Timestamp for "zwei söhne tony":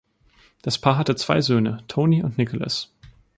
1.15-2.23